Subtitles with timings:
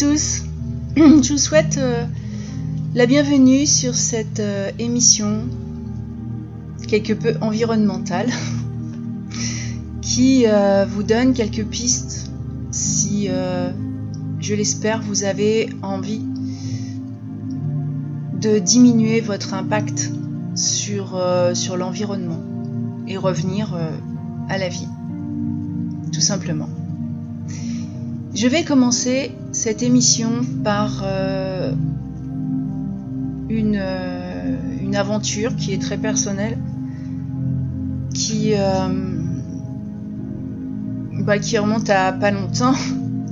[0.00, 0.44] Tous.
[0.96, 2.06] Je vous souhaite euh,
[2.94, 5.42] la bienvenue sur cette euh, émission
[6.88, 8.30] quelque peu environnementale
[10.00, 12.30] qui euh, vous donne quelques pistes
[12.70, 13.28] si,
[14.38, 16.24] je l'espère, vous avez envie
[18.40, 20.12] de diminuer votre impact
[20.54, 21.20] sur,
[21.52, 22.40] sur l'environnement
[23.06, 23.76] et revenir
[24.48, 24.86] à la vie,
[26.12, 26.70] tout simplement.
[28.34, 31.74] Je vais commencer cette émission par euh,
[33.50, 36.56] une, euh, une, aventure qui est très personnelle,
[38.14, 38.88] qui, euh,
[41.12, 42.72] bah, qui remonte à pas longtemps,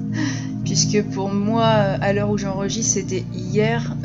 [0.66, 3.96] puisque pour moi, à l'heure où j'enregistre, c'était hier,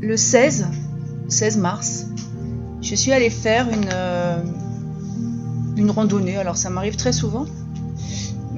[0.00, 0.66] le 16,
[1.28, 2.06] 16 mars,
[2.82, 3.92] je suis allée faire une,
[5.76, 6.36] une randonnée.
[6.36, 7.46] Alors ça m'arrive très souvent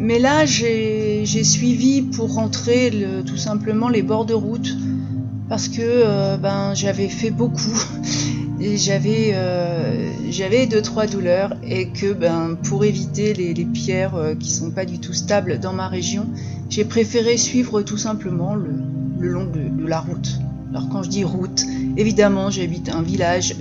[0.01, 2.91] mais là, j'ai suivi pour rentrer
[3.27, 4.75] tout simplement les bords de route
[5.51, 7.79] parce que euh, ben, j'avais fait beaucoup
[8.61, 14.35] et j'avais euh, j'avais deux trois douleurs et que ben, pour éviter les, pierres euh,
[14.35, 16.27] qui sont pas du tout stables dans ma région,
[16.71, 20.39] j'ai préféré suivre tout simplement le, long de, la route.
[20.71, 21.67] Alors quand je dis route,
[21.99, 23.55] évidemment j'habite un village,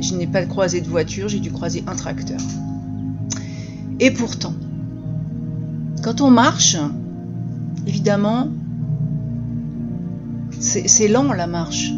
[0.00, 2.40] je n'ai pas croisé de voiture, j'ai dû croiser un tracteur.
[4.00, 4.54] Et pourtant,
[6.06, 6.76] quand on marche,
[7.84, 8.48] évidemment,
[10.60, 11.90] c'est lent la marche.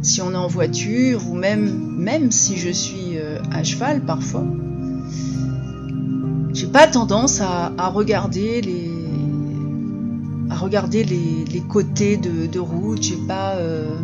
[0.00, 4.46] Si on est en voiture ou même, même si je suis euh, à cheval parfois,
[6.54, 8.90] j'ai pas tendance à, regarder les
[10.48, 13.02] à regarder les, côtés de, route.
[13.02, 13.94] J'ai pas euh,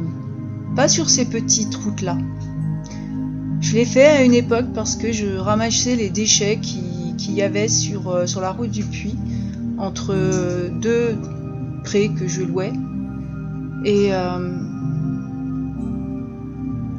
[0.76, 2.18] pas sur ces petites routes là.
[3.62, 6.87] Je l'ai fait à une époque parce que je ramassais les déchets qui
[7.18, 9.14] qu'il y avait sur, euh, sur la route du Puy,
[9.76, 10.14] entre
[10.80, 11.16] deux
[11.84, 12.72] prés que je louais.
[13.84, 14.56] Et, euh,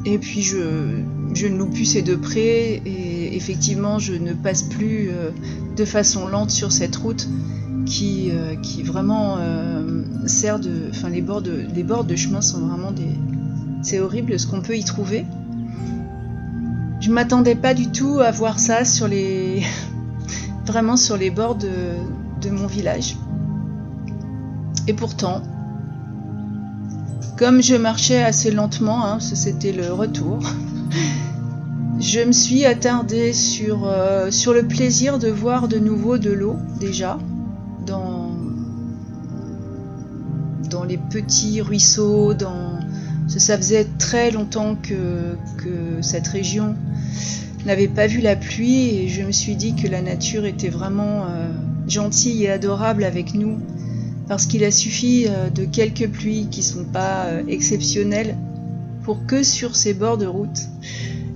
[0.04, 1.00] et puis je,
[1.34, 5.30] je ne loue plus ces deux prés et effectivement je ne passe plus euh,
[5.76, 7.28] de façon lente sur cette route
[7.84, 8.30] qui,
[8.62, 9.38] qui vraiment
[10.26, 10.70] sert de...
[10.90, 13.08] Enfin les bords de, les bords de chemin sont vraiment des...
[13.82, 15.24] C'est horrible ce qu'on peut y trouver.
[17.00, 19.62] Je m'attendais pas du tout à voir ça sur les,
[20.70, 23.16] vraiment sur les bords de, mon village.
[24.86, 25.42] Et pourtant,
[27.36, 30.38] comme je marchais assez lentement, hein, c'était le retour,
[32.00, 36.56] je me suis attardée sur, euh, sur le plaisir de voir de nouveau de l'eau
[36.78, 37.18] déjà
[37.84, 38.30] dans,
[40.70, 42.78] dans les petits ruisseaux, dans,
[43.26, 46.76] ça faisait très longtemps que, que cette région
[47.66, 51.24] n'avais pas vu la pluie et je me suis dit que la nature était vraiment
[51.24, 51.50] euh,
[51.88, 53.58] gentille et adorable avec nous
[54.28, 58.36] parce qu'il a suffi euh, de quelques pluies qui sont pas euh, exceptionnelles
[59.02, 60.68] pour que sur ces bords de route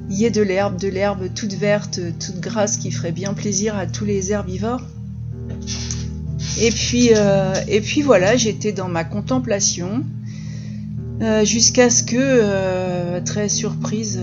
[0.08, 3.76] il y ait de l'herbe, de l'herbe toute verte, toute grasse qui ferait bien plaisir
[3.76, 4.82] à tous les herbivores.
[6.60, 7.10] Et puis,
[7.68, 10.04] et puis voilà, j'étais dans ma contemplation
[11.42, 14.20] jusqu'à ce que, très surprise,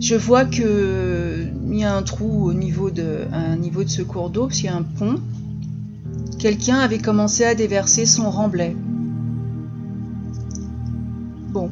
[0.00, 3.26] je vois qu'il y a un trou au niveau de,
[3.86, 5.16] ce cours d'eau, s'il y a un pont.
[6.38, 8.74] Quelqu'un avait commencé à déverser son remblai.
[11.52, 11.70] Bon.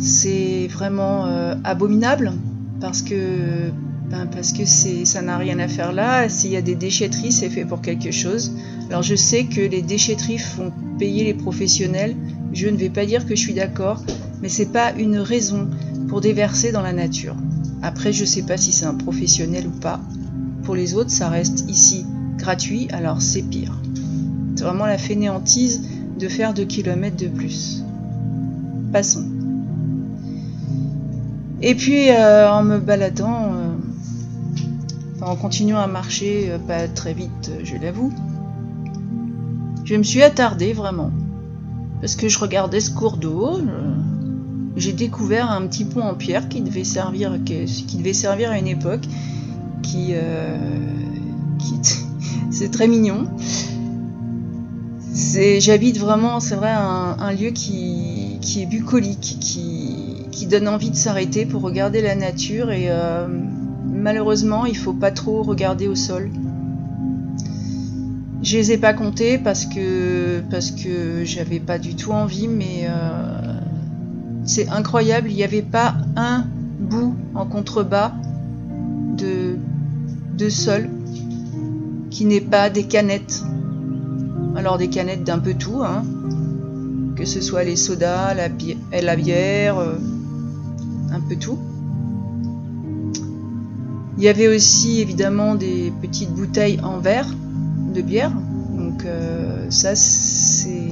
[0.00, 2.32] C'est vraiment euh, abominable
[2.80, 3.70] parce que
[4.10, 6.28] ben parce que ça n'a rien à faire là.
[6.28, 8.52] S'il y a des déchetteries, c'est fait pour quelque chose.
[8.88, 12.16] Alors je sais que les déchetteries font payer les professionnels.
[12.52, 14.02] Je ne vais pas dire que je suis d'accord,
[14.42, 15.68] mais c'est pas une raison
[16.08, 17.36] pour déverser dans la nature.
[17.82, 20.00] Après, je sais pas si c'est un professionnel ou pas.
[20.64, 22.04] Pour les autres, ça reste ici
[22.36, 23.78] gratuit, alors c'est pire.
[24.56, 25.82] C'est vraiment la fainéantise
[26.18, 27.82] de faire 2 km de plus.
[28.92, 29.24] Passons.
[31.60, 33.74] Et puis, euh, en me baladant, euh,
[35.20, 38.12] en continuant à marcher, euh, pas très vite, je l'avoue,
[39.84, 41.10] je me suis attardée vraiment.
[42.00, 43.58] Parce que je regardais ce cours d'eau,
[44.78, 48.68] j'ai découvert un petit pont en pierre qui devait servir, qui devait servir à une
[48.68, 49.04] époque,
[49.82, 50.56] qui, euh,
[52.50, 53.26] c'est très mignon.
[55.58, 61.60] J'habite vraiment, c'est vrai, un, lieu qui, est bucolique, qui, donne envie de s'arrêter pour
[61.60, 63.28] regarder la nature et euh,
[63.84, 66.30] malheureusement, il faut pas trop regarder au sol.
[68.42, 72.86] Je les ai pas comptés parce que parce que j'avais pas du tout envie, mais
[72.88, 73.47] euh,
[74.48, 76.46] c'est incroyable, il n'y avait pas un
[76.80, 78.12] bout en contrebas
[79.16, 79.56] de,
[80.36, 80.88] de sol.
[82.10, 83.44] qui n'est pas des canettes.
[84.56, 86.02] Alors des canettes d'un peu tout, hein.
[87.14, 88.48] que ce soit les sodas, la,
[89.00, 89.98] la bière, euh,
[91.12, 91.58] un peu tout.
[94.16, 97.28] Il y avait aussi évidemment des petites bouteilles en verre
[97.94, 98.32] de bière.
[98.76, 100.87] Donc euh, ça c'est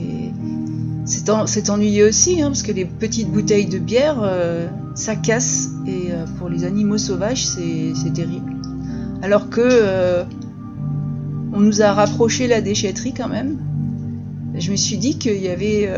[1.07, 6.11] c'est ennuyeux aussi hein, parce que les petites bouteilles de bière euh, ça casse et
[6.11, 8.53] euh, pour les animaux sauvages c'est terrible.
[9.23, 10.25] Alors que
[11.53, 13.57] on nous a rapproché la déchetterie quand même.
[14.59, 15.89] Je me suis dit qu'il y avait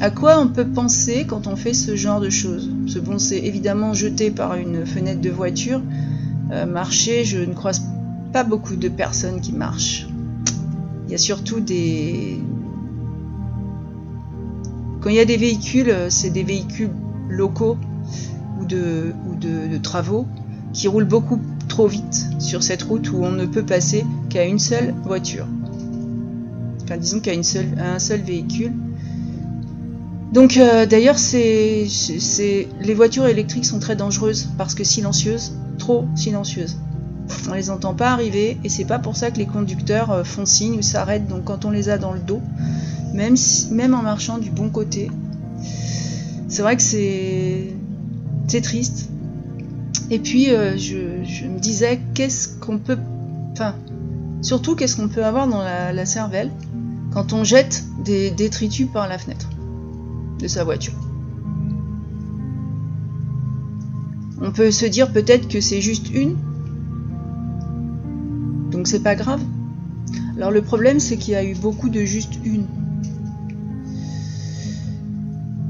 [0.00, 3.38] à quoi on peut penser quand on fait ce genre de choses Ce bon, c'est
[3.38, 5.80] évidemment jeté par une fenêtre de voiture.
[6.52, 7.82] Euh, marcher, je ne croise
[8.32, 10.06] pas beaucoup de personnes qui marchent.
[11.06, 12.38] Il y a surtout des...
[15.06, 16.90] Quand il y a des véhicules, c'est des véhicules
[17.28, 17.78] locaux
[18.60, 20.26] ou de, travaux
[20.72, 24.58] qui roulent beaucoup trop vite sur cette route où on ne peut passer qu'à une
[24.58, 25.46] seule voiture.
[26.82, 28.72] Enfin, disons qu'à un seul véhicule
[30.32, 36.78] donc euh, d'ailleurs, les voitures électriques sont très dangereuses parce que silencieuses, trop silencieuses.
[37.48, 40.46] On les entend pas arriver et c'est pas pour ça que les conducteurs euh, font
[40.46, 41.28] signe ou s'arrêtent.
[41.28, 42.42] Donc quand on les a dans le dos,
[43.16, 45.10] même, en marchant du bon côté,
[46.48, 47.74] c'est vrai que c'est,
[48.46, 49.08] c'est triste.
[50.10, 52.98] Et puis euh, je, me disais qu'est-ce qu'on peut,
[53.52, 53.74] enfin
[54.42, 56.52] surtout qu'est-ce qu'on peut avoir dans la, la cervelle
[57.12, 59.48] quand on jette des détritus par la fenêtre
[60.38, 60.94] de sa voiture?
[64.40, 66.36] On peut se dire peut-être que c'est juste une,
[68.70, 69.40] donc c'est pas grave.
[70.36, 72.66] Alors le problème c'est qu'il y a eu beaucoup de juste une.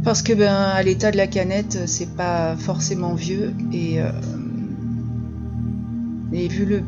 [0.06, 4.12] Parce que ben à l'état de la canette, c'est pas forcément vieux et, euh,
[6.30, 6.84] vu le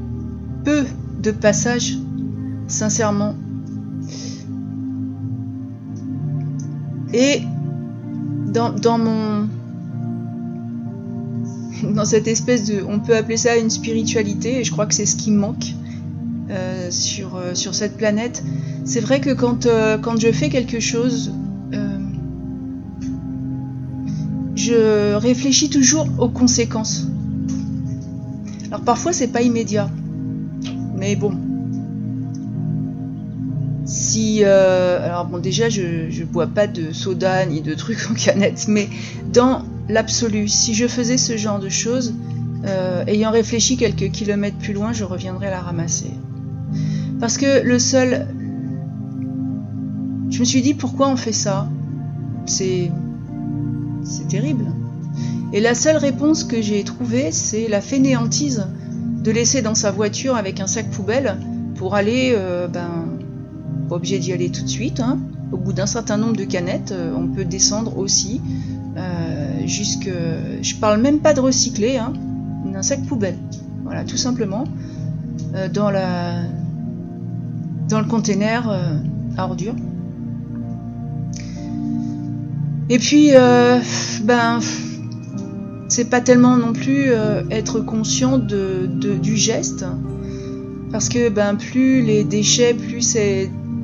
[0.64, 0.84] peu
[1.20, 1.98] de passages,
[2.68, 3.34] sincèrement.
[7.12, 7.40] Et
[8.52, 9.48] dans, mon
[11.92, 15.06] dans cette espèce de on peut appeler ça une spiritualité et je crois que c'est
[15.06, 15.74] ce qui manque
[16.50, 18.44] euh, sur, euh, sur cette planète
[18.84, 21.32] c'est vrai que quand, euh, quand je fais quelque chose
[24.58, 27.06] je réfléchis toujours aux conséquences.
[28.66, 29.88] Alors parfois c'est pas immédiat
[30.96, 31.32] mais bon.
[33.86, 38.14] Si euh, alors bon déjà je, je bois pas de soda ni de trucs en
[38.14, 38.88] canette mais
[39.32, 42.14] dans l'absolu si je faisais ce genre de choses
[42.66, 46.10] euh, ayant réfléchi quelques kilomètres plus loin je reviendrais la ramasser.
[47.20, 48.26] Parce que le seul
[50.30, 51.68] je me suis dit pourquoi on fait ça?
[52.44, 52.90] C'est
[54.08, 54.64] c'est terrible
[55.52, 58.66] et la seule réponse que j'ai trouvée c'est la fainéantise
[59.22, 61.36] de laisser dans sa voiture avec un sac poubelle
[61.76, 62.88] pour aller euh, ben
[63.88, 65.00] pas obligé d'y aller tout de suite.
[65.00, 65.18] Hein.
[65.52, 68.40] Au bout d'un certain nombre de canettes, euh, on peut descendre aussi.
[68.96, 70.10] Euh, jusque,
[70.60, 72.12] je parle même pas de recycler, hein,
[72.70, 73.38] d'un sac poubelle.
[73.84, 74.64] Voilà, tout simplement.
[75.72, 75.90] Dans,
[77.88, 78.68] dans le container
[79.36, 79.74] à ordures.
[82.90, 83.30] Et puis,
[84.24, 84.60] ben,
[85.88, 87.10] c'est pas tellement non plus
[87.50, 88.86] être conscient de,
[89.20, 89.84] du geste,
[90.90, 93.16] parce que ben plus les déchets, plus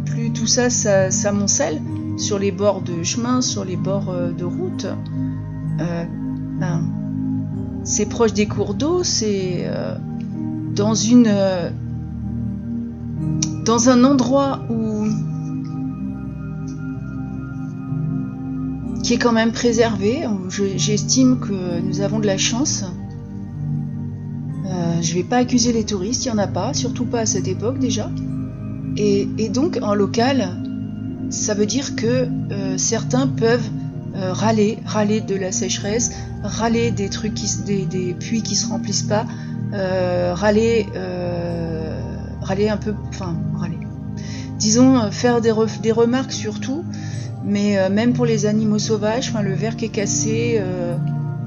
[0.05, 1.81] plus tout ça, ça, s'amoncelle
[2.17, 4.87] sur les bords de chemin, sur les bords euh, de route.
[5.81, 6.05] Euh,
[6.61, 6.83] ben,
[7.83, 9.97] c'est proche des cours d'eau, c'est euh,
[10.75, 11.31] dans une
[13.65, 14.94] dans un endroit où
[19.05, 20.23] qui est quand même préservé.
[20.77, 22.85] J'estime que nous avons de la chance.
[25.01, 27.47] je vais pas accuser les touristes, il y en a pas, surtout pas à cette
[27.47, 28.11] époque déjà.
[28.97, 30.57] Et, donc en local,
[31.31, 33.69] ça veut dire que euh, certains peuvent
[34.17, 38.69] euh, râler, râler de la sécheresse, râler des trucs, qui, des, des puits qui se
[38.69, 39.27] remplissent pas,
[39.75, 40.87] euh, râler,
[42.41, 43.84] râler un peu, enfin râler.
[44.65, 45.53] Disons faire des,
[45.83, 46.85] des remarques surtout,
[47.45, 50.59] mais même pour les animaux sauvages, enfin le verre qui est cassé,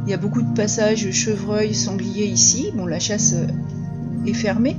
[0.05, 2.71] il y a beaucoup de passages chevreuils, sangliers ici.
[2.75, 3.33] Bon, la chasse
[4.27, 4.77] est fermée,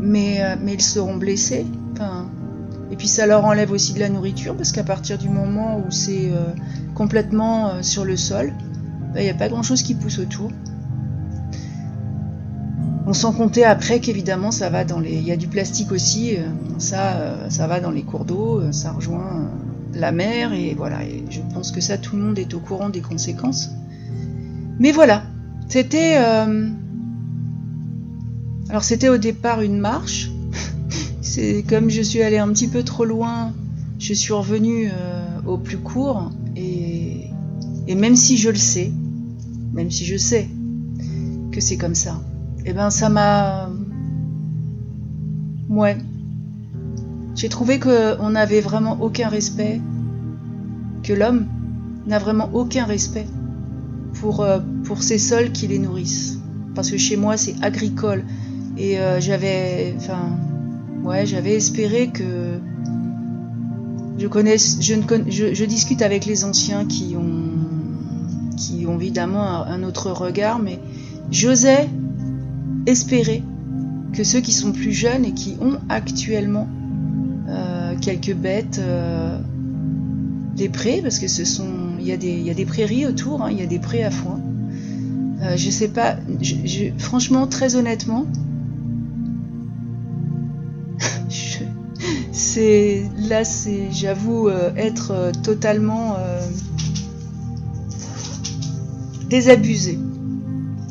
[0.00, 1.66] mais, ils seront blessés.
[2.90, 5.90] Et puis ça leur enlève aussi de la nourriture parce qu'à partir du moment où
[5.90, 6.46] c'est euh,
[6.94, 8.52] complètement euh, sur le sol,
[9.14, 10.50] il n'y a pas grand chose qui pousse autour.
[13.08, 15.14] On s'en compter après qu'évidemment ça va dans les.
[15.14, 16.46] Il y a du plastique aussi, euh,
[16.76, 19.50] ça, ça va dans les cours d'eau, ça rejoint
[19.94, 21.02] la mer et voilà.
[21.04, 23.70] Et je pense que ça tout le monde est au courant des conséquences.
[24.78, 25.22] Mais voilà,
[25.68, 26.16] c'était.
[28.68, 30.30] Alors c'était au départ une marche
[31.22, 33.52] C'est comme je suis allée un petit peu trop loin,
[33.98, 37.30] je suis revenue euh, au plus court et,
[37.86, 38.92] et même si je le sais,
[39.72, 40.48] même si je sais
[41.50, 42.20] que c'est comme ça,
[42.70, 43.70] eh ben ça m'a
[45.68, 45.96] ouais
[47.34, 49.80] j'ai trouvé qu'on n'avait vraiment aucun respect
[51.02, 51.46] que l'homme
[52.06, 53.26] n'a vraiment aucun respect
[54.14, 56.38] pour, euh, pour ces sols qui les nourrissent.
[56.74, 58.24] Parce que chez moi, c'est agricole.
[58.76, 60.36] Et euh, j'avais, enfin,
[61.04, 62.58] ouais, j'avais espéré que
[64.18, 69.84] je connaisse, je, ne je, discute avec les anciens qui ont, qui ont évidemment un,
[69.84, 70.80] autre regard, mais
[71.30, 71.88] j'osais
[72.88, 73.42] espérer
[74.12, 76.68] que ceux qui sont plus jeunes et qui ont actuellement
[77.48, 78.80] euh, quelques bêtes
[80.56, 83.06] des prés, parce que ce sont, il y a des, il y a des prairies
[83.06, 84.40] autour, hein, il y a des prés à foin.
[85.40, 88.26] Euh, je sais pas, je, franchement, très honnêtement,
[92.32, 96.16] c'est là, c'est, j'avoue, euh, être euh, totalement
[99.30, 99.98] désabusé,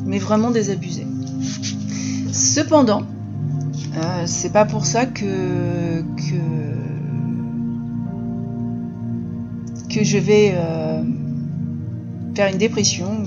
[0.06, 1.07] mais vraiment désabusé.
[2.58, 3.02] Cependant,
[4.26, 6.02] c'est pas pour ça que,
[9.88, 11.04] que je vais euh,
[12.34, 13.22] faire une dépression.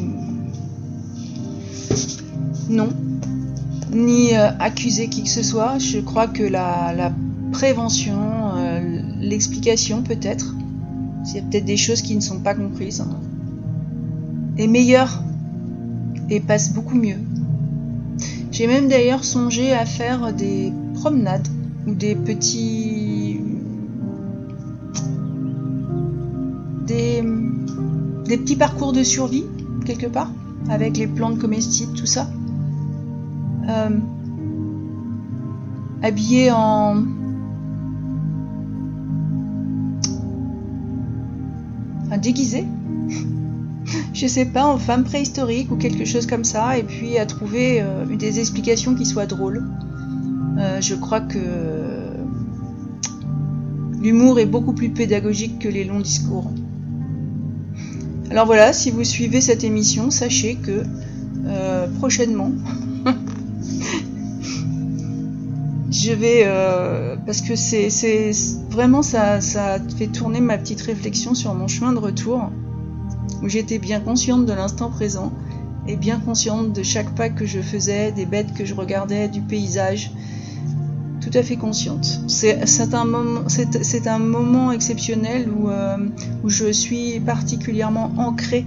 [2.70, 2.90] Non.
[3.94, 5.78] Ni euh, accuser qui que ce soit.
[5.78, 7.14] Je crois que la,
[7.54, 10.54] prévention, euh, l'explication peut-être,
[11.24, 13.02] s'il y a peut-être des choses qui ne sont pas comprises,
[14.58, 15.24] est meilleure
[16.30, 17.20] et passe beaucoup mieux.
[18.52, 21.48] J'ai même d'ailleurs songé à faire des promenades
[21.88, 23.40] ou des petits
[26.86, 27.24] des,
[28.38, 29.46] petits parcours de survie,
[29.86, 30.32] quelque part,
[30.70, 32.30] avec les plantes comestibles, tout ça.
[33.70, 33.90] Euh,
[36.02, 37.04] habillé en.
[42.06, 42.66] Enfin, déguisé,
[44.14, 47.82] je sais pas, en femme préhistorique ou quelque chose comme ça, et puis à trouver
[47.82, 49.64] euh, des explications qui soient drôles.
[50.58, 51.40] Euh, je crois que
[54.02, 56.52] l'humour est beaucoup plus pédagogique que les longs discours.
[58.30, 60.84] Alors voilà, si vous suivez cette émission, sachez que
[61.46, 62.52] euh, prochainement,
[65.92, 66.46] je vais
[67.26, 67.90] parce que c'est
[68.70, 72.50] vraiment ça, ça fait tourner ma petite réflexion sur mon chemin de retour
[73.42, 75.32] où j'étais bien consciente de l'instant présent
[75.88, 79.42] et bien consciente de chaque pas que je faisais, des bêtes que je regardais, du
[79.42, 80.12] paysage,
[81.22, 82.22] tout à fait consciente.
[82.28, 85.98] C'est un, moment, exceptionnel où, euh,
[86.44, 88.66] où, je suis particulièrement ancrée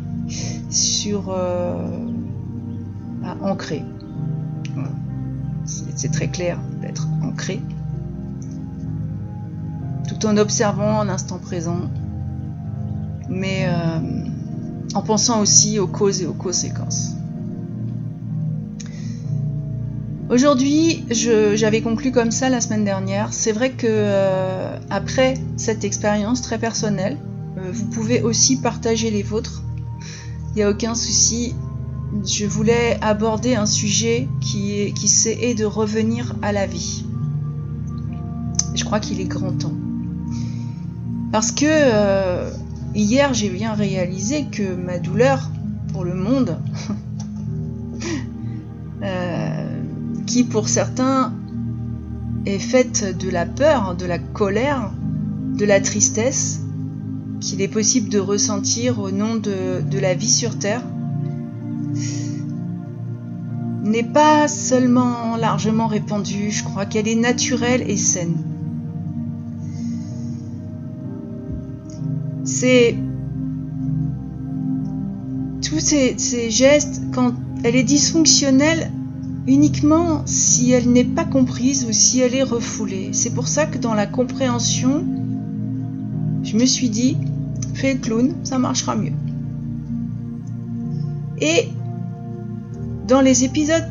[0.70, 1.30] sur...
[1.30, 1.88] Euh,
[3.22, 3.82] bah, ancrée.
[5.96, 7.60] C'est très clair d'être ancrée.
[10.08, 11.80] Tout en observant l'instant présent,
[13.30, 14.23] mais euh,
[14.94, 17.14] en pensant aussi aux causes et aux conséquences.
[20.30, 23.28] Aujourd'hui, j'avais conclu comme ça la semaine dernière.
[23.32, 27.18] C'est vrai que euh, après cette expérience très personnelle,
[27.58, 29.62] euh, vous pouvez aussi partager les vôtres.
[30.50, 31.54] Il n'y a aucun souci.
[32.26, 37.04] Je voulais aborder un sujet qui, est, de revenir à la vie.
[38.74, 39.74] Je crois qu'il est grand temps.
[41.32, 42.50] Parce que euh,
[42.94, 45.50] hier, j'ai bien réalisé que ma douleur
[45.92, 46.58] pour le monde
[50.26, 51.34] qui pour certains
[52.46, 54.90] est faite de la peur, de la colère,
[55.56, 56.60] de la tristesse
[57.40, 60.82] qu'il est possible de ressentir au nom de, la vie sur Terre,
[63.82, 68.53] n'est pas seulement largement répandue, je crois qu'elle est naturelle et saine.
[72.44, 72.94] C'est
[75.62, 77.32] tous ces, gestes, quand
[77.62, 78.90] elle est dysfonctionnelle,
[79.46, 83.10] uniquement si elle n'est pas comprise ou si elle est refoulée.
[83.12, 85.04] C'est pour ça que dans la compréhension,
[86.42, 87.16] je me suis dit,
[87.74, 89.12] fais le clown, ça marchera mieux.
[91.40, 91.68] Et
[93.08, 93.90] dans les épisodes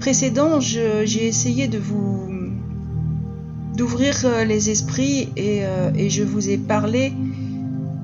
[0.00, 2.24] précédents, j'ai essayé de vous
[3.76, 7.12] d'ouvrir euh, les esprits euh, et, je vous ai parlé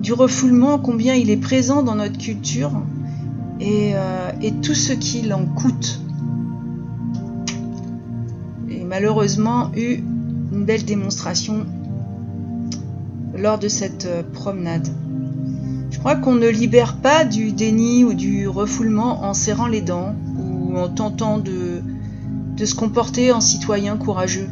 [0.00, 2.72] du refoulement, combien il est présent dans notre culture
[3.60, 6.00] et, euh, et tout ce qu'il en coûte
[8.90, 10.02] malheureusement eu
[10.52, 11.64] une belle démonstration
[13.38, 14.88] lors de cette euh, promenade.
[15.92, 20.16] Je crois qu'on ne libère pas du déni ou du refoulement en serrant les dents
[20.38, 21.82] ou en tentant de,
[22.56, 24.48] de se comporter en citoyen courageux.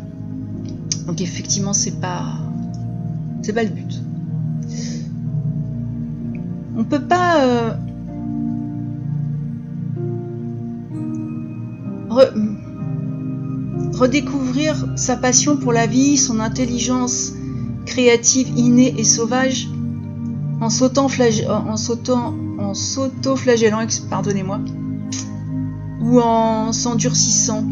[1.09, 2.37] Donc effectivement, c'est pas
[3.43, 3.88] c'est pas le but.
[6.79, 7.73] On peut pas euh,
[13.93, 17.33] redécouvrir sa passion pour la vie, son intelligence
[17.85, 19.69] créative innée et sauvage
[20.61, 21.77] en en
[22.75, 24.61] s'auto-flagellant, pardonnez-moi,
[26.01, 27.65] ou en s'endurcissant.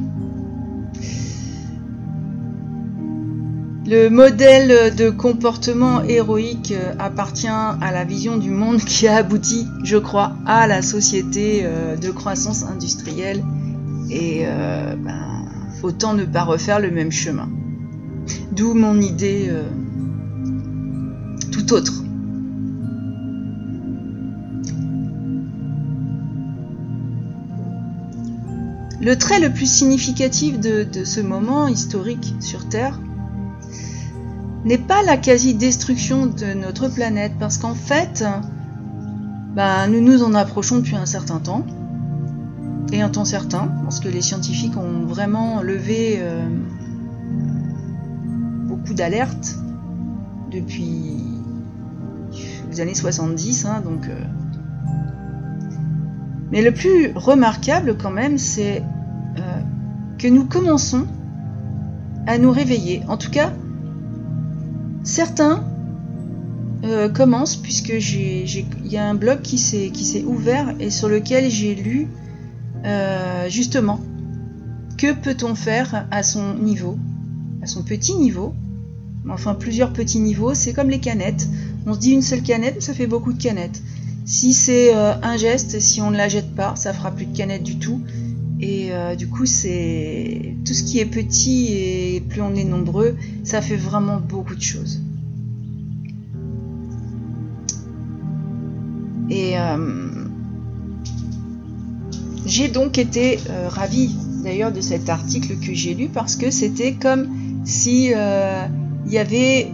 [3.89, 9.69] Le modèle de comportement héroïque euh, appartient à la vision du monde qui a abouti,
[9.85, 13.45] je crois, à la société euh, de croissance industrielle.
[14.11, 15.49] Et euh, ben,
[15.85, 17.49] autant ne pas refaire le même chemin.
[18.51, 19.53] D'où mon idée
[21.53, 22.03] tout autre.
[29.01, 32.99] Le trait le plus significatif de, ce moment historique sur Terre
[34.67, 38.25] n'est pas la quasi-destruction de notre planète, parce qu'en fait,
[39.55, 41.65] bah, nous nous en approchons depuis un certain temps,
[42.93, 46.49] et un temps certain, parce que les scientifiques ont vraiment levé euh,
[48.67, 49.57] beaucoup d'alertes
[50.51, 51.15] depuis
[52.71, 54.09] les années 70, hein, donc...
[54.09, 54.21] Euh.
[56.53, 58.83] Mais le plus remarquable quand même, c'est
[59.39, 59.61] euh,
[60.19, 61.07] que nous commençons
[62.27, 63.03] à nous réveiller.
[63.09, 63.53] En tout cas,
[65.07, 65.65] certains
[66.85, 71.75] euh, commencent, puisque il y a un blog qui s'est ouvert et sur lequel j'ai
[71.75, 72.09] lu
[72.85, 74.01] euh, justement
[74.99, 76.99] que peut-on faire à son niveau,
[77.63, 78.55] à son petit niveau,
[79.29, 81.49] enfin plusieurs petits niveaux, c'est comme les canettes.
[81.87, 83.83] On se dit une seule canette, ça fait beaucoup de canettes.
[84.25, 87.63] Si c'est un geste, si on ne la jette pas, ça fera plus de canettes
[87.63, 88.01] du tout.
[88.61, 93.17] Et euh, du coup, c'est tout ce qui est petit et plus on est nombreux,
[93.45, 95.03] ça fait vraiment beaucoup de choses.
[99.29, 100.27] Et euh,
[102.47, 106.93] j'ai donc été euh, ravie d'ailleurs de cet article que j'ai lu parce que c'était
[106.93, 107.29] comme
[107.65, 109.73] si il y avait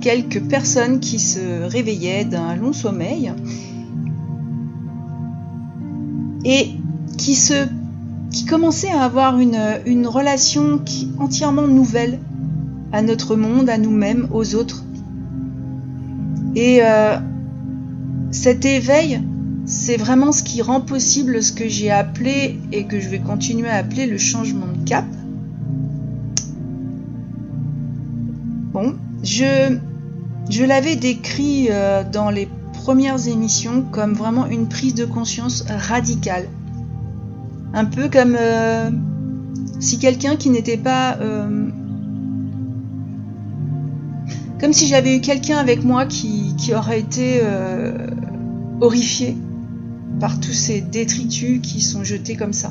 [0.00, 3.32] quelques personnes qui se réveillaient d'un long sommeil
[6.44, 6.70] et
[7.18, 7.66] qui se
[8.34, 10.80] qui commençait à avoir une, relation
[11.18, 12.18] entièrement nouvelle
[12.92, 14.84] à notre monde, à nous-mêmes, aux autres.
[16.56, 17.16] Et euh,
[18.32, 19.22] cet éveil,
[19.66, 23.68] c'est vraiment ce qui rend possible ce que j'ai appelé et que je vais continuer
[23.68, 25.04] à appeler le changement de cap.
[28.72, 29.78] Bon, je,
[30.50, 36.48] je l'avais décrit euh, dans les premières émissions comme vraiment une prise de conscience radicale
[37.74, 38.90] un peu comme euh,
[39.80, 41.16] si quelqu'un qui n'était pas...
[41.20, 41.68] Euh,
[44.60, 48.06] comme si j'avais eu quelqu'un avec moi qui, aurait été euh,
[48.80, 49.36] horrifié
[50.20, 52.70] par tous ces détritus qui sont jetés comme ça.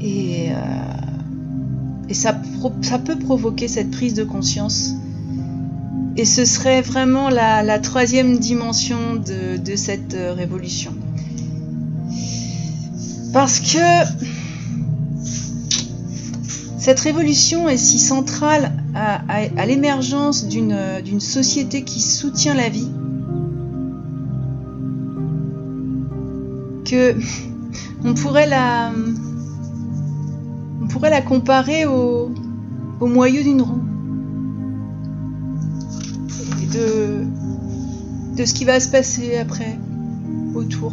[0.00, 0.50] Et,
[2.12, 4.94] ça, peut provoquer cette prise de conscience.
[6.16, 10.94] Et ce serait vraiment la, troisième dimension de cette révolution.
[13.38, 13.78] Parce que
[16.76, 22.90] cette révolution est si centrale à, l'émergence d'une société qui soutient la vie
[26.84, 27.14] que
[28.04, 28.90] on pourrait la
[30.82, 32.32] on pourrait la comparer au,
[32.98, 33.84] au moyeu d'une roue
[36.60, 37.24] et de,
[38.36, 39.78] de ce qui va se passer après
[40.56, 40.92] autour.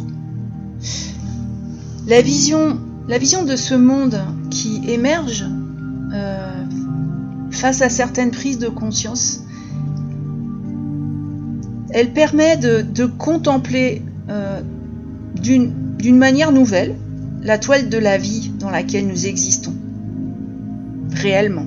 [2.06, 5.44] La vision, de ce monde qui émerge
[6.14, 6.64] euh,
[7.50, 9.40] face à certaines prises de conscience,
[11.90, 14.60] elle permet de, contempler euh,
[15.42, 16.94] d'une manière nouvelle
[17.42, 19.74] la toile de la vie dans laquelle nous existons,
[21.12, 21.66] réellement.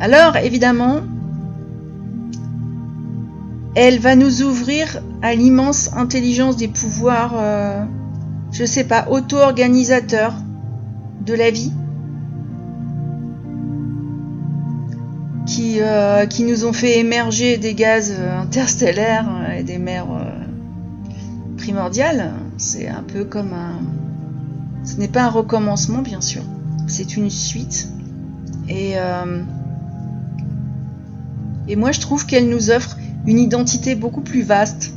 [0.00, 1.02] Alors, évidemment,
[3.80, 7.84] elle va nous ouvrir à l'immense intelligence des pouvoirs, euh,
[8.50, 10.34] je sais pas, auto-organisateurs
[11.24, 11.70] de la vie,
[15.46, 20.08] qui, euh, nous ont fait émerger des gaz euh, interstellaires et des mers
[21.56, 22.32] primordiales.
[22.56, 23.78] C'est un peu comme un...
[24.82, 26.42] Ce n'est pas un recommencement, bien sûr.
[26.88, 27.90] C'est une suite.
[28.68, 28.96] Et
[31.76, 32.96] moi, je trouve qu'elle nous offre
[33.28, 34.92] une identité beaucoup plus vaste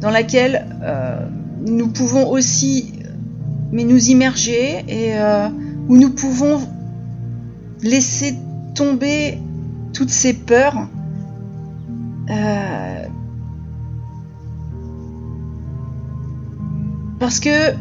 [0.00, 1.28] dans laquelle euh,
[1.66, 2.92] nous pouvons aussi
[3.70, 5.12] mais nous immerger et
[5.88, 6.58] où nous pouvons
[7.82, 8.34] laisser
[8.74, 9.38] tomber
[9.92, 10.88] toutes ces peurs
[17.18, 17.74] parce que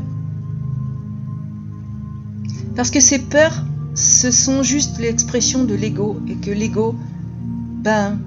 [2.75, 3.63] parce que ces peurs
[3.97, 6.93] ce sont juste l'expression de l'ego et que l'ego,
[7.81, 8.19] ben,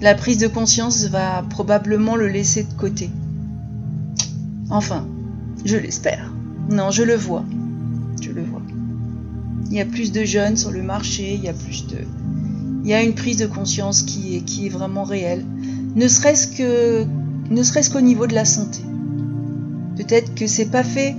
[0.00, 3.10] la prise de conscience va probablement le laisser de côté.
[4.70, 5.06] Enfin,
[5.64, 6.32] je l'espère.
[6.70, 7.44] Non, je le vois.
[8.20, 8.62] Je le vois.
[9.70, 11.98] Il y a plus de jeunes sur le marché, il y a plus de.
[12.84, 15.44] Il y a une prise de conscience qui est, qui est vraiment réelle.
[15.94, 17.06] Ne serait-ce que.
[17.50, 18.82] Ne serait-ce qu'au niveau de la santé.
[19.96, 21.16] Peut-être que c'est pas fait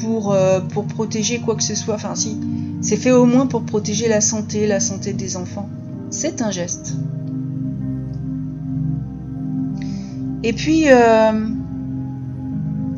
[0.00, 1.94] pour, euh, pour protéger quoi que ce soit.
[1.94, 2.38] Enfin, si,
[2.80, 5.68] c'est fait au moins pour protéger la santé, la santé des enfants.
[6.10, 6.94] C'est un geste.
[10.44, 11.32] Et puis, euh,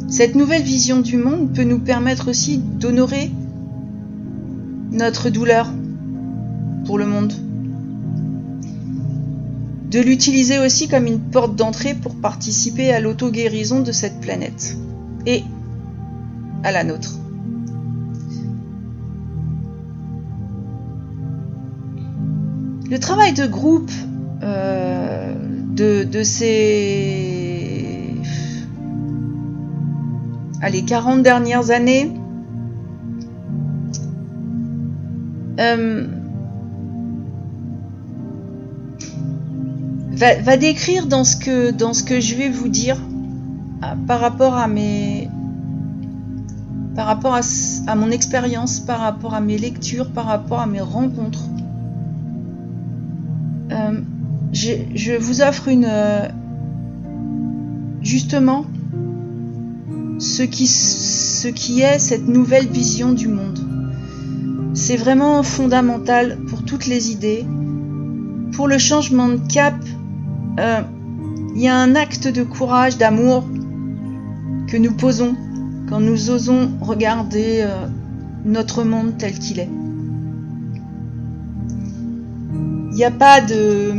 [0.09, 3.31] cette nouvelle vision du monde peut nous permettre aussi d'honorer
[4.91, 5.71] notre douleur
[6.87, 7.33] pour le monde.
[9.91, 14.77] De l'utiliser aussi comme une porte d'entrée pour participer à l'auto-guérison de cette planète.
[15.27, 15.45] Et
[16.63, 17.19] à la nôtre.
[22.91, 23.91] Le travail de groupe
[24.43, 25.35] euh,
[25.75, 27.34] de, ces
[30.65, 32.11] allez, 40 dernières années
[35.61, 36.07] euh,
[40.13, 42.97] va, décrire dans ce, que, dans ce que je vais vous dire
[43.83, 45.29] euh, par rapport à mes,
[46.97, 51.45] par rapport à, mon expérience, par rapport à mes lectures, par rapport à mes rencontres.
[53.71, 54.01] Euh,
[54.53, 56.27] je vous offre une euh,
[58.01, 58.65] justement
[60.19, 63.59] ce qui, est cette nouvelle vision du monde.
[64.75, 67.45] C'est vraiment fondamental pour toutes les idées,
[68.53, 69.75] pour le changement de cap.
[70.61, 70.81] Euh,
[71.55, 73.45] il y a un acte de courage, d'amour
[74.69, 75.37] que nous posons
[75.89, 77.87] quand nous osons regarder euh,
[78.45, 79.71] notre monde tel qu'il est.
[82.91, 83.93] Il n'y a pas de...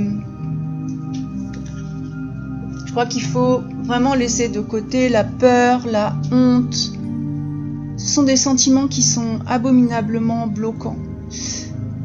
[2.86, 6.91] Je crois qu'il faut vraiment laisser de côté la peur, la honte.
[7.98, 10.98] Ce sont des sentiments qui sont abominablement bloquants.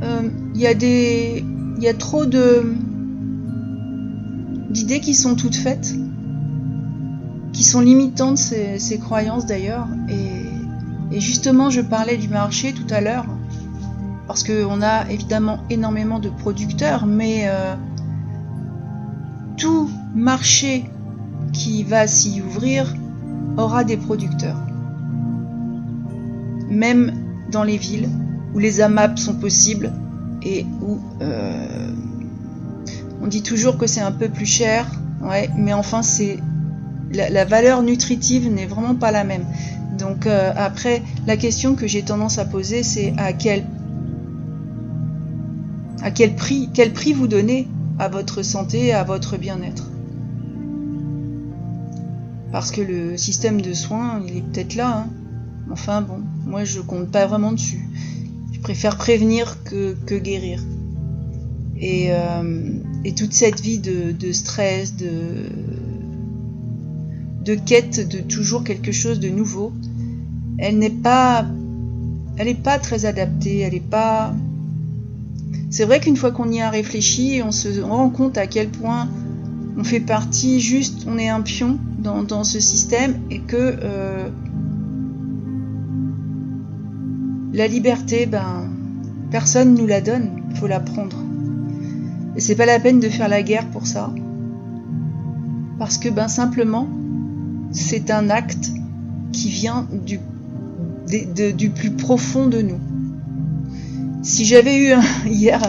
[0.03, 1.45] Euh, il y a des...
[1.77, 2.75] Il y a trop de
[4.71, 5.95] d'idées qui sont toutes faites
[7.53, 9.87] qui sont limitantes, ces, croyances d'ailleurs.
[10.09, 13.27] Et, justement, je parlais du marché tout à l'heure,
[14.27, 17.75] parce qu'on a évidemment énormément de producteurs, mais euh,
[19.57, 20.85] tout marché
[21.53, 22.95] qui va s'y ouvrir
[23.57, 24.57] aura des producteurs.
[26.69, 27.13] Même
[27.51, 28.09] dans les villes
[28.55, 29.93] où les AMAP sont possibles
[30.43, 31.91] et où euh,
[33.23, 34.87] on dit toujours que c'est un peu plus cher,
[35.57, 36.39] mais enfin c'est
[37.13, 39.45] la, valeur nutritive n'est vraiment pas la même.
[39.99, 43.65] Donc euh, après, la question que j'ai tendance à poser, c'est à quel
[46.03, 49.91] à quel prix, quel prix vous donnez à votre santé, à votre bien-être?
[52.53, 54.99] Parce que le système de soins, il est peut-être là.
[54.99, 55.07] Hein.
[55.71, 57.87] Enfin bon, moi je compte pas vraiment dessus.
[58.53, 60.61] Je préfère prévenir que, guérir.
[61.79, 62.73] Et, euh,
[63.05, 65.47] et, toute cette vie de, de stress, de,
[67.45, 69.73] de quête de toujours quelque chose de nouveau,
[70.59, 71.47] elle n'est pas,
[72.37, 74.35] elle n'est pas très adaptée, elle n'est pas.
[75.71, 79.09] C'est vrai qu'une fois qu'on y a réfléchi, on se rend compte à quel point
[79.79, 84.29] on fait partie juste, on est un pion dans, ce système et que euh,
[87.53, 88.71] la liberté, ben,
[89.31, 91.17] personne nous la donne, il faut la prendre.
[92.37, 94.13] Et c'est pas la peine de faire la guerre pour ça.
[95.79, 96.89] Parce que ben simplement,
[97.73, 98.71] c'est un acte
[99.33, 100.21] qui vient du,
[101.71, 102.81] plus profond de nous.
[104.23, 104.95] Si j'avais eu
[105.27, 105.61] hier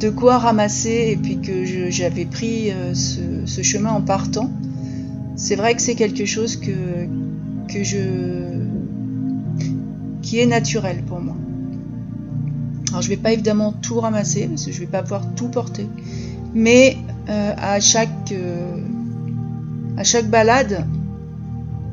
[0.00, 4.50] de quoi ramasser et puis que j'avais pris euh, ce, chemin en partant,
[5.42, 7.08] c'est vrai que c'est quelque chose que,
[7.68, 8.60] je
[10.22, 11.34] qui est naturel pour moi.
[12.90, 15.88] Alors je vais pas évidemment tout ramasser parce que je vais pas pouvoir tout porter,
[16.54, 16.96] mais
[17.28, 18.76] euh, à chaque euh,
[19.96, 20.86] à chaque balade,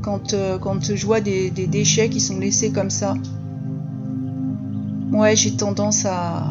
[0.03, 3.15] quand, euh, quand je vois des, déchets qui sont laissés comme ça.
[5.12, 6.43] Ouais, j'ai tendance à,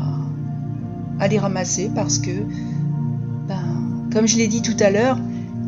[1.20, 2.42] à les ramasser parce que,
[3.46, 5.16] ben, comme je l'ai dit tout à l'heure,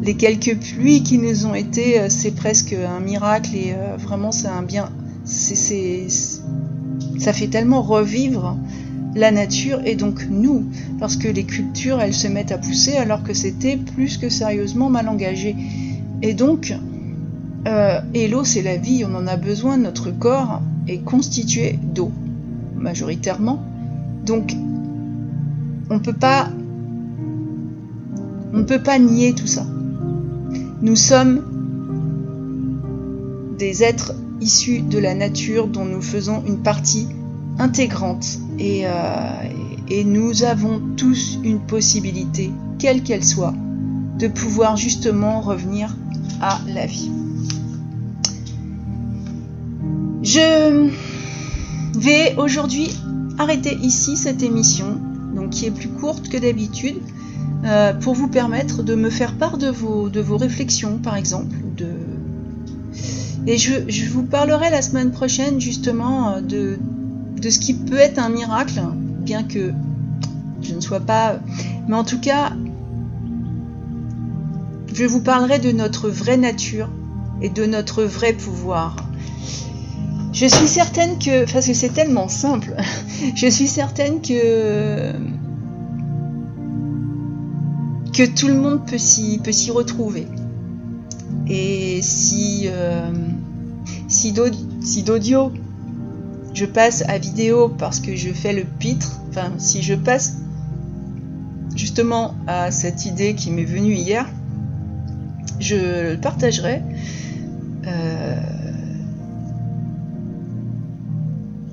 [0.03, 4.33] les quelques pluies qui nous ont été, euh, c'est presque un miracle et euh, vraiment
[4.33, 4.89] c'est un bien,
[5.25, 8.57] ça fait tellement revivre
[9.15, 10.65] la nature et donc nous,
[10.99, 14.89] parce que les cultures, elles se mettent à pousser alors que c'était plus que sérieusement
[14.89, 15.57] mal engagé.
[16.23, 16.75] Et donc,
[17.67, 22.13] euh, et l'eau, c'est la vie, on en a besoin, notre corps est constitué d'eau,
[22.77, 23.63] majoritairement.
[24.25, 24.55] Donc,
[25.91, 26.13] on ne peut
[28.83, 29.67] pas nier tout ça.
[30.83, 31.43] Nous sommes
[33.59, 37.07] des êtres issus de la nature dont nous faisons une partie
[37.59, 38.91] intégrante et, euh,
[39.89, 43.53] et nous avons tous une possibilité, quelle qu'elle soit,
[44.19, 45.95] de pouvoir justement revenir
[46.41, 47.11] à la vie.
[50.23, 50.89] Je
[51.99, 52.89] vais aujourd'hui
[53.37, 54.99] arrêter ici cette émission,
[55.37, 57.03] donc qui est plus courte que d'habitude,
[57.65, 61.57] euh, pour vous permettre de me faire part de vos, de vos réflexions, par exemple.
[61.77, 61.89] De...
[63.47, 66.79] Et je, je vous parlerai la semaine prochaine justement de,
[67.41, 68.81] de ce qui peut être un miracle,
[69.21, 69.73] bien que
[70.63, 71.39] je ne sois pas...
[71.89, 72.53] Mais en tout cas,
[74.95, 76.89] je vous parlerai de notre vraie nature
[77.43, 78.97] et de notre vrai pouvoir.
[80.33, 82.75] Je suis certaine que, parce que c'est tellement simple,
[83.35, 85.13] je suis certaine que
[88.21, 90.27] que tout le monde peut s'y retrouver.
[91.49, 93.11] Et si euh,
[94.09, 95.53] si d'audio
[96.53, 100.37] je passe à vidéo parce que je fais le pitre, enfin si je passe
[101.75, 104.29] justement à cette idée qui m'est venue hier,
[105.59, 106.83] je le partagerai.
[107.87, 108.41] Euh,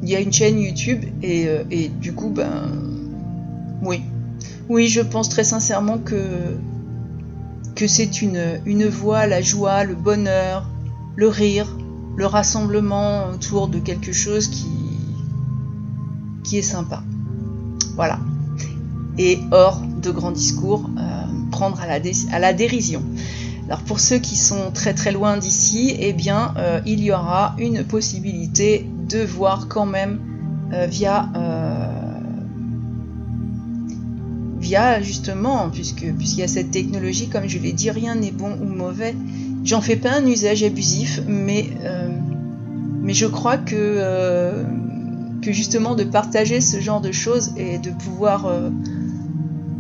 [0.02, 2.72] il y a une chaîne YouTube euh, et, du coup, ben,
[3.82, 4.02] oui.
[4.70, 6.58] Oui, je pense très sincèrement que,
[7.76, 10.68] que c'est une, une voie, la joie, le bonheur,
[11.16, 11.78] le rire,
[12.18, 14.68] le rassemblement autour de quelque chose qui,
[16.44, 17.02] qui est sympa.
[17.96, 18.20] Voilà.
[19.18, 21.02] Et hors de grands discours, euh,
[21.52, 22.00] prendre à la,
[22.34, 23.04] à la dérision.
[23.68, 27.56] Alors pour ceux qui sont très très loin d'ici, eh bien euh, il y aura
[27.58, 30.20] une possibilité de voir quand même
[30.74, 31.30] euh, via
[35.02, 38.66] justement puisque puisqu'il y a cette technologie comme je l'ai dit rien n'est bon ou
[38.66, 39.16] mauvais
[39.64, 41.70] j'en fais pas un usage abusif mais
[43.02, 44.54] mais je crois que
[45.42, 48.52] que justement de partager ce genre de choses et de pouvoir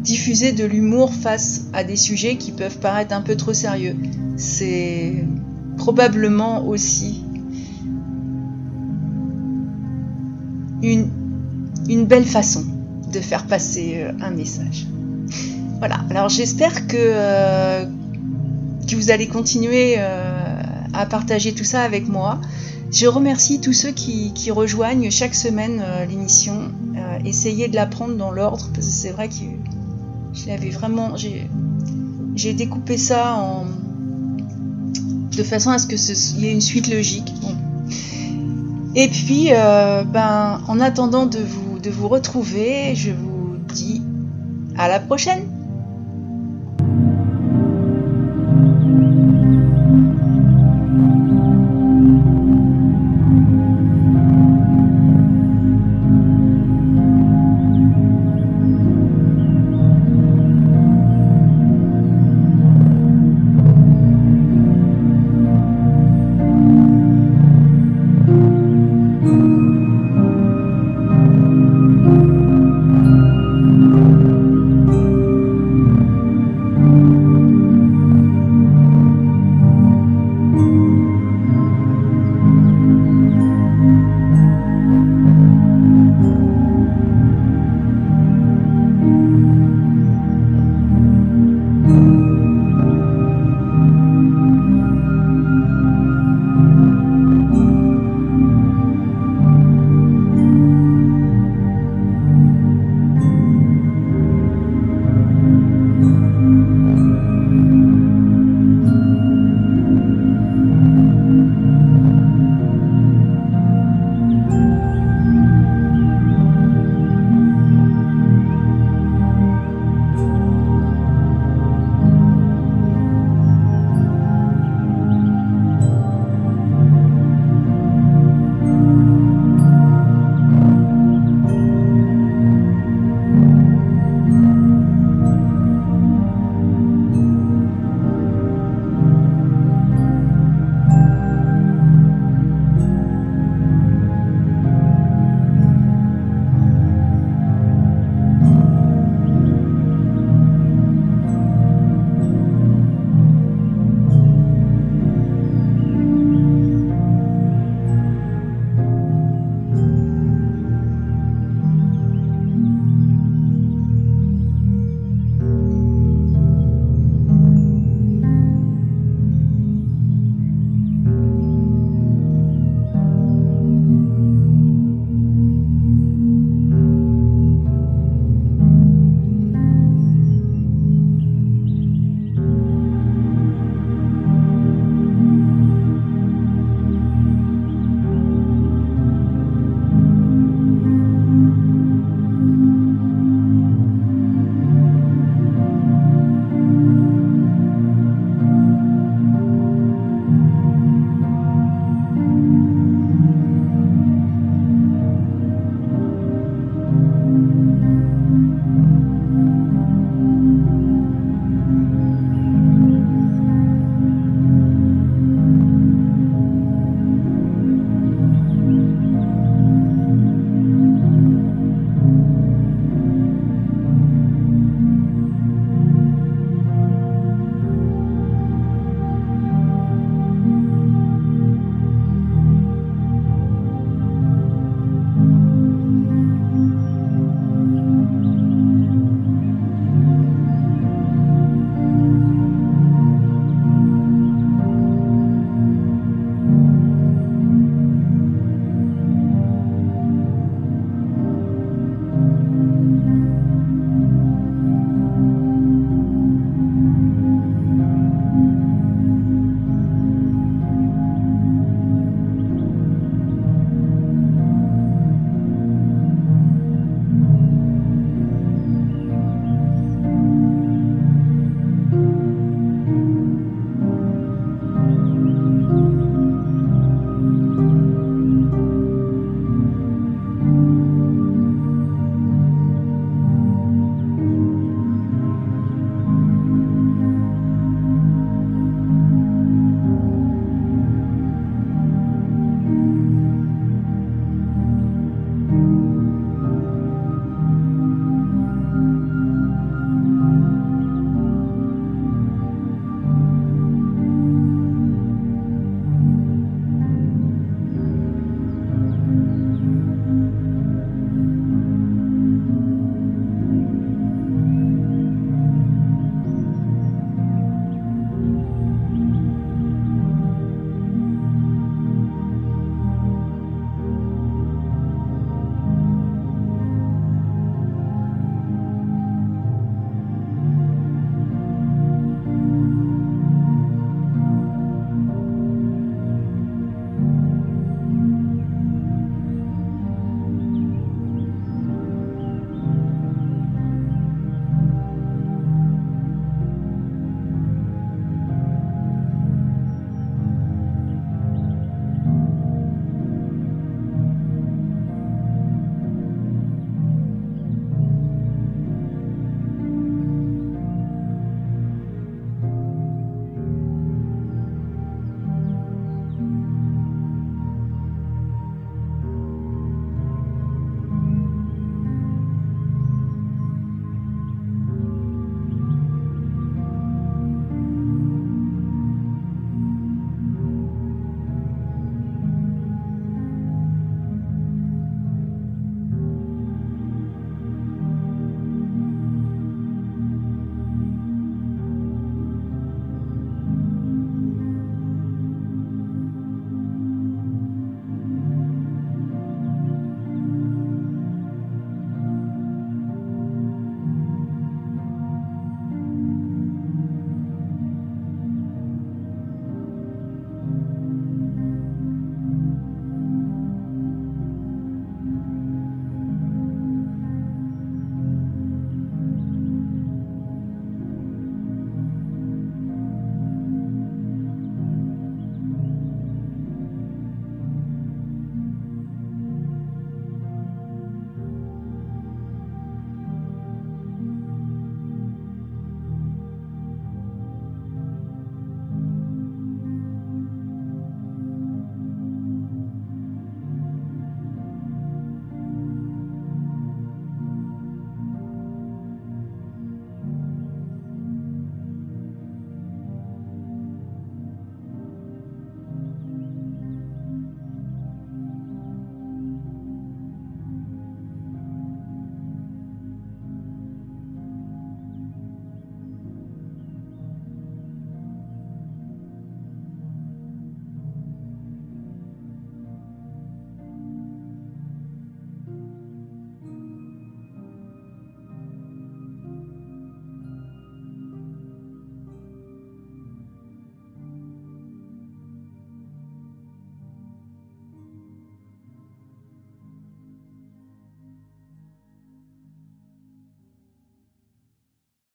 [0.08, 3.95] diffuser de l'humour face à des sujets qui peuvent paraître un peu trop sérieux.
[4.38, 5.26] C'est
[5.76, 7.23] probablement aussi
[10.82, 12.63] une belle façon
[13.11, 14.85] de faire passer euh, un message.
[15.79, 17.85] Voilà, alors j'espère que, euh,
[18.93, 20.61] vous allez continuer euh,
[20.93, 22.39] à partager tout ça avec moi.
[22.91, 26.71] Je remercie tous ceux qui, rejoignent chaque semaine l'émission.
[27.25, 29.35] essayez de la prendre dans l'ordre, parce que c'est vrai que
[30.33, 31.17] j'avais vraiment.
[31.17, 33.43] J'ai découpé ça
[35.35, 37.33] de façon à ce qu'il y ait une suite logique.
[38.95, 41.39] Et puis, ben, en attendant de
[41.81, 44.01] de vous retrouver, je vous dis
[44.77, 45.56] à la prochaine